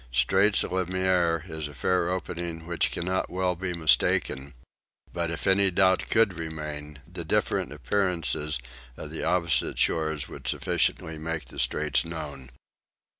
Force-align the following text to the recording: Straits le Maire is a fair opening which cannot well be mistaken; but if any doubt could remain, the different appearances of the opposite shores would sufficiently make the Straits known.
Straits 0.11 0.63
le 0.63 0.87
Maire 0.87 1.43
is 1.47 1.67
a 1.67 1.75
fair 1.75 2.09
opening 2.09 2.65
which 2.65 2.89
cannot 2.89 3.29
well 3.29 3.53
be 3.55 3.71
mistaken; 3.75 4.55
but 5.13 5.29
if 5.29 5.45
any 5.45 5.69
doubt 5.69 6.09
could 6.09 6.39
remain, 6.39 6.97
the 7.07 7.23
different 7.23 7.71
appearances 7.71 8.57
of 8.97 9.11
the 9.11 9.23
opposite 9.23 9.77
shores 9.77 10.27
would 10.27 10.47
sufficiently 10.47 11.19
make 11.19 11.45
the 11.49 11.59
Straits 11.59 12.03
known. 12.03 12.49